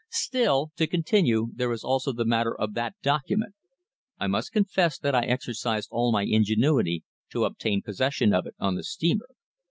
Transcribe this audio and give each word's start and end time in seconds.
"Still, 0.09 0.71
to 0.77 0.87
continue, 0.87 1.49
there 1.53 1.71
is 1.71 1.83
also 1.83 2.11
the 2.11 2.25
matter 2.25 2.59
of 2.59 2.73
that 2.73 2.95
document. 3.03 3.53
I 4.17 4.25
must 4.25 4.51
confess 4.51 4.97
that 4.97 5.13
I 5.13 5.25
exercised 5.27 5.89
all 5.91 6.11
my 6.11 6.23
ingenuity 6.23 7.03
to 7.33 7.45
obtain 7.45 7.83
possession 7.83 8.33
of 8.33 8.47
it 8.47 8.55
on 8.57 8.73
the 8.73 8.83
steamer." 8.83 9.27